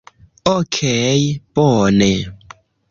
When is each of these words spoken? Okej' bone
Okej' 0.53 1.21
bone 1.53 2.11